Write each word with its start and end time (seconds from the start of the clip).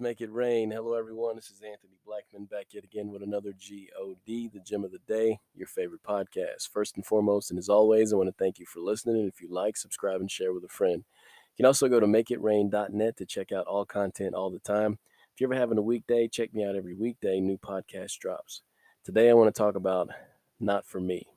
make 0.00 0.20
it 0.20 0.32
rain. 0.32 0.72
Hello, 0.72 0.94
everyone. 0.94 1.36
This 1.36 1.48
is 1.48 1.62
Anthony 1.62 1.96
Blackman 2.04 2.46
back 2.46 2.66
yet 2.72 2.82
again 2.82 3.12
with 3.12 3.22
another 3.22 3.52
GOD, 3.52 4.50
the 4.52 4.60
Gem 4.66 4.82
of 4.82 4.90
the 4.90 4.98
Day, 5.06 5.38
your 5.54 5.68
favorite 5.68 6.02
podcast. 6.02 6.68
First 6.72 6.96
and 6.96 7.06
foremost, 7.06 7.50
and 7.50 7.58
as 7.58 7.68
always, 7.68 8.12
I 8.12 8.16
want 8.16 8.28
to 8.28 8.34
thank 8.36 8.58
you 8.58 8.66
for 8.66 8.80
listening. 8.80 9.14
And 9.14 9.28
if 9.28 9.40
you 9.40 9.46
like, 9.48 9.76
subscribe 9.76 10.20
and 10.20 10.28
share 10.28 10.52
with 10.52 10.64
a 10.64 10.68
friend. 10.68 11.04
You 11.04 11.62
can 11.62 11.66
also 11.66 11.86
go 11.86 12.00
to 12.00 12.06
makeitrain.net 12.06 13.16
to 13.16 13.24
check 13.24 13.52
out 13.52 13.68
all 13.68 13.84
content 13.84 14.34
all 14.34 14.50
the 14.50 14.58
time. 14.58 14.98
If 15.32 15.40
you're 15.40 15.54
ever 15.54 15.60
having 15.60 15.78
a 15.78 15.82
weekday, 15.82 16.26
check 16.26 16.52
me 16.52 16.64
out 16.64 16.74
every 16.74 16.94
weekday. 16.94 17.38
New 17.38 17.56
podcast 17.56 18.18
drops. 18.18 18.62
Today, 19.04 19.30
I 19.30 19.34
want 19.34 19.54
to 19.54 19.58
talk 19.58 19.76
about 19.76 20.10
not 20.58 20.84
for 20.84 20.98
me. 20.98 21.28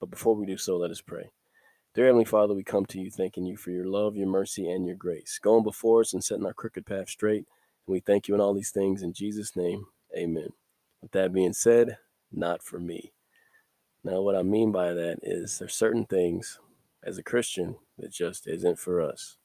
But 0.00 0.10
before 0.10 0.34
we 0.34 0.44
do 0.44 0.56
so, 0.56 0.76
let 0.76 0.90
us 0.90 1.00
pray. 1.00 1.30
Dear 1.94 2.06
Heavenly 2.06 2.24
Father, 2.24 2.52
we 2.52 2.64
come 2.64 2.84
to 2.86 2.98
you 2.98 3.12
thanking 3.12 3.46
you 3.46 3.56
for 3.56 3.70
your 3.70 3.86
love, 3.86 4.16
your 4.16 4.26
mercy, 4.26 4.68
and 4.68 4.86
your 4.88 4.96
grace, 4.96 5.38
going 5.40 5.62
before 5.62 6.00
us 6.00 6.12
and 6.12 6.24
setting 6.24 6.44
our 6.44 6.52
crooked 6.52 6.84
path 6.84 7.08
straight. 7.08 7.46
We 7.86 8.00
thank 8.00 8.28
you 8.28 8.34
in 8.34 8.40
all 8.40 8.54
these 8.54 8.70
things 8.70 9.02
in 9.02 9.12
Jesus' 9.12 9.56
name. 9.56 9.84
Amen. 10.16 10.48
With 11.00 11.12
that 11.12 11.32
being 11.32 11.52
said, 11.52 11.98
not 12.30 12.62
for 12.62 12.78
me. 12.78 13.12
Now, 14.04 14.20
what 14.20 14.36
I 14.36 14.42
mean 14.42 14.72
by 14.72 14.92
that 14.92 15.18
is 15.22 15.58
there's 15.58 15.74
certain 15.74 16.04
things 16.06 16.58
as 17.04 17.18
a 17.18 17.22
Christian 17.22 17.76
that 17.98 18.12
just 18.12 18.46
isn't 18.46 18.78
for 18.78 19.00
us. 19.00 19.36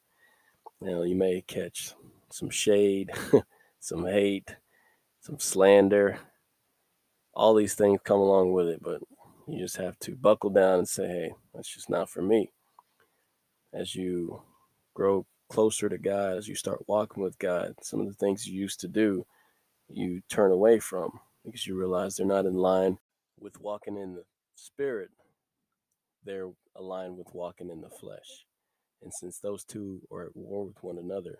Now, 0.80 1.02
you 1.02 1.14
may 1.14 1.42
catch 1.42 1.94
some 2.30 2.50
shade, 2.50 3.10
some 3.80 4.06
hate, 4.06 4.56
some 5.20 5.38
slander. 5.38 6.18
All 7.34 7.54
these 7.54 7.74
things 7.74 8.00
come 8.04 8.20
along 8.20 8.52
with 8.52 8.68
it, 8.68 8.82
but 8.82 9.00
you 9.46 9.58
just 9.58 9.76
have 9.76 9.98
to 10.00 10.16
buckle 10.16 10.50
down 10.50 10.80
and 10.80 10.88
say, 10.88 11.06
hey, 11.06 11.32
that's 11.54 11.72
just 11.72 11.90
not 11.90 12.10
for 12.10 12.22
me. 12.22 12.50
As 13.72 13.94
you 13.94 14.42
grow 14.94 15.26
closer 15.48 15.88
to 15.88 15.98
God, 15.98 16.36
as 16.36 16.48
you 16.48 16.54
start 16.54 16.88
walking 16.88 17.22
with 17.22 17.38
God, 17.38 17.74
some 17.82 18.00
of 18.00 18.06
the 18.08 18.14
things 18.14 18.46
you 18.46 18.58
used 18.58 18.80
to 18.80 18.88
do, 18.88 19.26
you 19.88 20.22
turn 20.28 20.52
away 20.52 20.78
from 20.78 21.20
because 21.44 21.66
you 21.66 21.76
realize 21.78 22.16
they're 22.16 22.26
not 22.26 22.46
in 22.46 22.54
line 22.54 22.98
with 23.40 23.60
walking 23.60 23.96
in 23.96 24.14
the 24.14 24.24
spirit. 24.56 25.10
They're 26.24 26.50
aligned 26.76 27.16
with 27.16 27.34
walking 27.34 27.70
in 27.70 27.80
the 27.80 27.90
flesh. 27.90 28.46
And 29.02 29.12
since 29.14 29.38
those 29.38 29.64
two 29.64 30.02
are 30.12 30.26
at 30.26 30.36
war 30.36 30.66
with 30.66 30.82
one 30.82 30.98
another, 30.98 31.38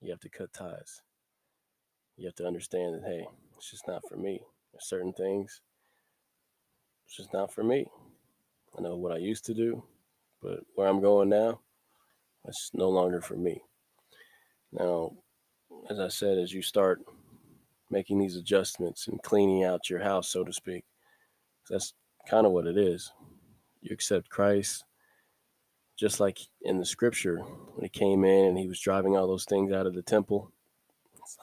you 0.00 0.10
have 0.10 0.20
to 0.20 0.28
cut 0.28 0.52
ties. 0.52 1.02
You 2.16 2.26
have 2.26 2.36
to 2.36 2.46
understand 2.46 2.94
that, 2.94 3.04
hey, 3.04 3.26
it's 3.56 3.70
just 3.70 3.88
not 3.88 4.02
for 4.08 4.16
me. 4.16 4.40
There's 4.72 4.88
certain 4.88 5.12
things 5.12 5.60
it's 7.06 7.16
just 7.16 7.32
not 7.32 7.52
for 7.52 7.62
me. 7.62 7.86
I 8.78 8.82
know 8.82 8.96
what 8.96 9.12
I 9.12 9.18
used 9.18 9.46
to 9.46 9.54
do, 9.54 9.82
but 10.42 10.60
where 10.74 10.88
I'm 10.88 11.00
going 11.00 11.28
now, 11.28 11.60
it's 12.46 12.70
no 12.74 12.88
longer 12.88 13.20
for 13.20 13.34
me. 13.34 13.62
Now, 14.72 15.12
as 15.90 15.98
I 15.98 16.08
said, 16.08 16.38
as 16.38 16.52
you 16.52 16.62
start 16.62 17.00
making 17.90 18.18
these 18.18 18.36
adjustments 18.36 19.08
and 19.08 19.22
cleaning 19.22 19.64
out 19.64 19.90
your 19.90 20.00
house, 20.00 20.28
so 20.28 20.44
to 20.44 20.52
speak, 20.52 20.84
that's 21.70 21.94
kind 22.28 22.46
of 22.46 22.52
what 22.52 22.66
it 22.66 22.76
is. 22.76 23.12
You 23.80 23.92
accept 23.92 24.28
Christ, 24.28 24.84
just 25.96 26.20
like 26.20 26.38
in 26.62 26.78
the 26.78 26.84
scripture 26.84 27.38
when 27.38 27.84
he 27.84 27.88
came 27.88 28.24
in 28.24 28.46
and 28.46 28.58
he 28.58 28.66
was 28.66 28.80
driving 28.80 29.16
all 29.16 29.26
those 29.26 29.44
things 29.44 29.72
out 29.72 29.86
of 29.86 29.94
the 29.94 30.02
temple. 30.02 30.50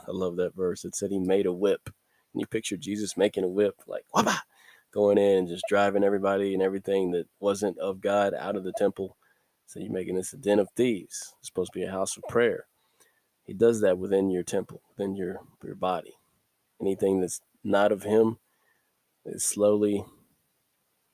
I 0.07 0.11
love 0.11 0.35
that 0.37 0.55
verse. 0.55 0.85
It 0.85 0.95
said 0.95 1.11
he 1.11 1.19
made 1.19 1.45
a 1.45 1.53
whip. 1.53 1.81
And 1.85 2.41
you 2.41 2.47
picture 2.47 2.77
Jesus 2.77 3.15
making 3.17 3.43
a 3.43 3.47
whip, 3.47 3.75
like, 3.87 4.05
going 4.91 5.17
in 5.17 5.39
and 5.39 5.47
just 5.47 5.65
driving 5.67 6.03
everybody 6.03 6.53
and 6.53 6.63
everything 6.63 7.11
that 7.11 7.27
wasn't 7.39 7.77
of 7.79 8.01
God 8.01 8.33
out 8.33 8.55
of 8.55 8.63
the 8.63 8.73
temple. 8.73 9.17
So 9.65 9.79
you're 9.79 9.91
making 9.91 10.15
this 10.15 10.33
a 10.33 10.37
den 10.37 10.59
of 10.59 10.69
thieves. 10.75 11.33
It's 11.39 11.47
supposed 11.47 11.73
to 11.73 11.79
be 11.79 11.85
a 11.85 11.91
house 11.91 12.17
of 12.17 12.23
prayer. 12.29 12.65
He 13.45 13.53
does 13.53 13.81
that 13.81 13.97
within 13.97 14.29
your 14.29 14.43
temple, 14.43 14.81
within 14.89 15.15
your 15.15 15.41
your 15.63 15.75
body. 15.75 16.13
Anything 16.81 17.21
that's 17.21 17.41
not 17.63 17.91
of 17.91 18.03
him 18.03 18.37
is 19.25 19.43
slowly, 19.43 20.03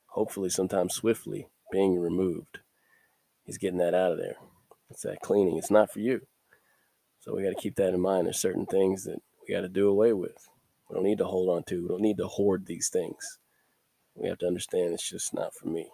hopefully 0.08 0.50
sometimes 0.50 0.94
swiftly, 0.94 1.48
being 1.72 2.00
removed. 2.00 2.60
He's 3.44 3.58
getting 3.58 3.80
that 3.80 3.94
out 3.94 4.12
of 4.12 4.18
there. 4.18 4.36
It's 4.90 5.04
that 5.04 5.22
cleaning. 5.22 5.58
It's 5.58 5.72
not 5.72 5.92
for 5.92 6.00
you. 6.00 6.22
So 7.20 7.36
we 7.36 7.44
got 7.44 7.50
to 7.50 7.62
keep 7.62 7.76
that 7.76 7.94
in 7.94 8.02
mind. 8.02 8.26
There's 8.26 8.40
certain 8.40 8.66
things 8.66 9.04
that 9.04 9.22
we 9.42 9.54
got 9.54 9.62
to 9.62 9.70
do 9.70 9.88
away 9.88 10.14
with. 10.14 10.50
We 10.90 10.96
don't 10.96 11.04
need 11.04 11.20
to 11.20 11.26
hold 11.26 11.50
on 11.50 11.64
to. 11.64 11.82
We 11.82 11.88
don't 11.88 12.02
need 12.02 12.18
to 12.18 12.28
hoard 12.28 12.66
these 12.66 12.90
things 12.90 13.40
we 14.20 14.28
have 14.28 14.38
to 14.40 14.48
understand 14.48 14.94
it's 14.94 15.10
just 15.10 15.34
not 15.34 15.54
for 15.56 15.68
me. 15.68 15.90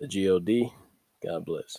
The 0.00 0.08
GOD, 0.08 0.72
God 1.24 1.44
bless. 1.46 1.78